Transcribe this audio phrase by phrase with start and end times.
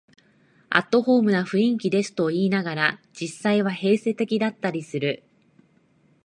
[0.71, 5.21] アットホームな雰囲気ですと言いながら、実際は閉鎖的だったりする